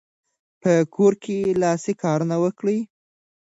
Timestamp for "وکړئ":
2.43-2.79